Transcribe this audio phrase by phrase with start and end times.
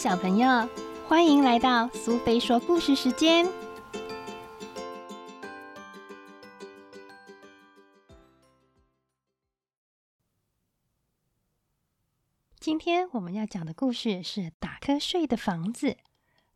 [0.00, 0.66] 小朋友，
[1.06, 3.46] 欢迎来到苏菲说故事时间。
[12.58, 15.88] 今天我们要讲的故事是《打瞌睡的房子》，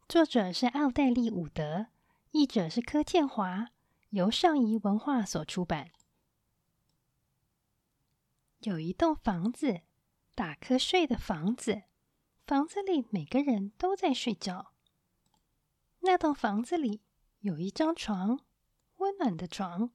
[0.08, 1.88] 作者是奥黛丽·伍德，
[2.30, 3.68] 译者是柯建华，
[4.08, 5.90] 由上仪文化所出版。
[8.60, 9.82] 有一栋房子，
[10.34, 11.82] 打瞌睡的房子。
[12.46, 14.74] 房子里每个人都在睡觉。
[16.00, 17.00] 那栋房子里
[17.40, 18.38] 有一张床，
[18.96, 19.90] 温暖的床。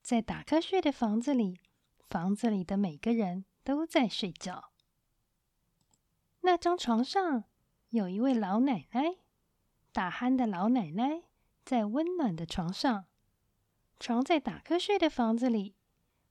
[0.00, 1.60] 在打瞌睡的房子里，
[2.08, 4.72] 房子里的每个人都在睡觉。
[6.40, 7.44] 那张床上
[7.90, 9.18] 有一位老奶奶，
[9.92, 11.24] 打鼾的老奶奶
[11.62, 13.04] 在温暖的床上。
[14.00, 15.76] 床在打瞌睡的房子里，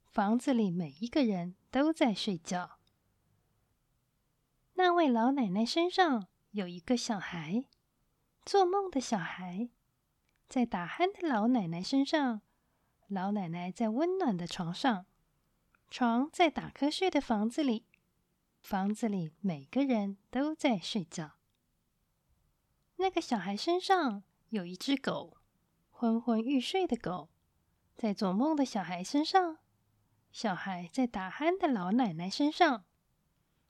[0.07, 2.79] 房子里每一个人都在睡觉。
[4.91, 7.63] 那位老奶奶身上有一个小孩，
[8.43, 9.69] 做梦的小孩，
[10.49, 12.41] 在打鼾的老奶奶身上。
[13.07, 15.05] 老奶奶在温暖的床上，
[15.89, 17.85] 床在打瞌睡的房子里，
[18.59, 21.37] 房子里每个人都在睡觉。
[22.97, 25.37] 那个小孩身上有一只狗，
[25.89, 27.29] 昏昏欲睡的狗，
[27.95, 29.59] 在做梦的小孩身上，
[30.33, 32.83] 小孩在打鼾的老奶奶身上。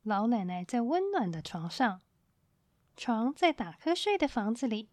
[0.04, 2.02] 老奶奶在温暖的床上，
[2.98, 4.90] 床在打瞌睡的房子里，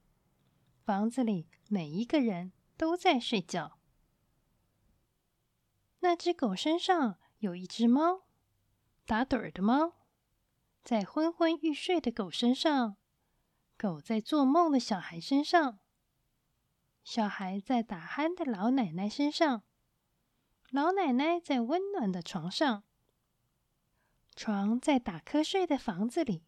[0.84, 3.78] 房子里每一个人都在睡觉。
[6.00, 8.27] 那只狗身上有一只猫，
[9.06, 9.95] 打盹儿的猫，
[10.84, 12.98] 在昏昏欲睡的狗身上，
[13.78, 15.78] 狗在做梦的小孩身上，
[17.03, 19.62] 小孩在打鼾的老奶奶身上，
[20.70, 22.84] 老奶奶在温暖的床上。
[24.39, 26.44] 床在打瞌睡的房子里，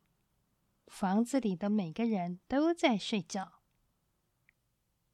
[0.87, 3.55] 房子里的每个人都在睡觉。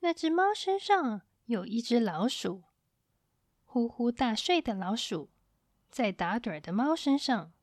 [0.01, 2.65] 那只猫身上有一只老鼠，
[3.65, 5.31] 呼呼大睡的老鼠
[5.89, 7.55] 在打盹儿的猫身上，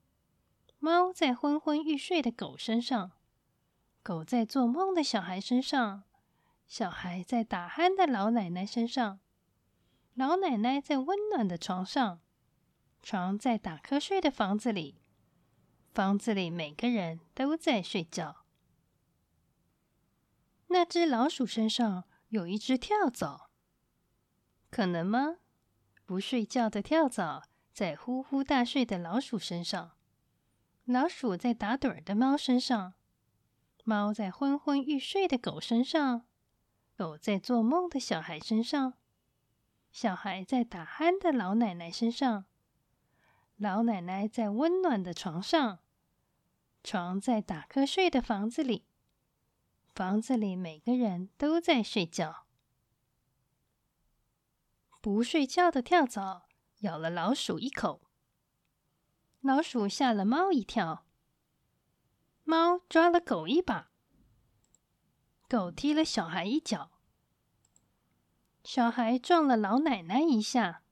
[0.80, 3.12] 猫在昏昏欲睡的狗身上，
[4.02, 6.06] 狗在做梦的小孩身上，
[6.66, 9.20] 小孩在打鼾的老奶奶身上，
[10.16, 12.20] 老奶奶在温暖的床上，
[13.04, 15.02] 床在打瞌睡的房子里。
[15.94, 18.46] 房子里每个人都在睡觉。
[20.68, 23.52] 那只老鼠身上有一只跳蚤，
[24.72, 25.36] 可能吗？
[26.04, 29.92] 不睡觉的跳蚤在呼呼大睡的老鼠身上，
[30.86, 32.96] 老鼠在打盹儿的猫身上，
[33.84, 36.26] 猫在昏昏欲睡的狗身上，
[36.98, 38.96] 狗在做梦的小孩身上，
[39.92, 42.46] 小孩在打鼾的老奶奶身上，
[43.58, 45.80] 老奶奶在温暖的床上。
[46.84, 48.86] 床在打瞌睡的房子里，
[49.96, 52.46] 房子里每个人都在睡觉。
[55.00, 56.50] 不睡觉的跳蚤
[56.80, 58.02] 咬了老鼠一口，
[59.40, 61.06] 老鼠吓了猫一跳，
[62.44, 63.92] 猫抓了狗一把，
[65.48, 66.92] 狗踢了小孩一脚，
[68.66, 70.83] 小孩撞了老奶奶一下，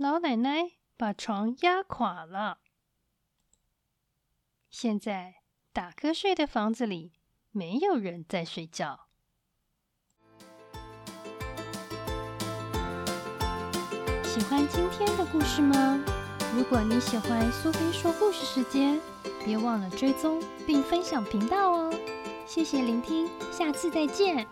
[0.00, 2.60] 老奶奶把床压垮了。
[4.70, 5.42] 现在
[5.74, 7.12] 打瞌睡的房子里
[7.50, 9.08] 没有人在睡觉。
[14.24, 16.02] 喜欢今天的故事吗？
[16.56, 18.98] 如果你喜欢苏菲说故事时间，
[19.44, 21.94] 别忘了追踪并分享频道哦。
[22.46, 24.48] 谢谢聆听，下次再见。